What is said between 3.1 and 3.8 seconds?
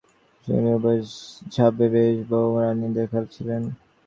দিলেন।